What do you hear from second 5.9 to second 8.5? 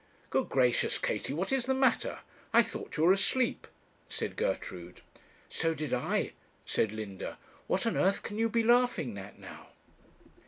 I,' said Linda. 'What on earth can you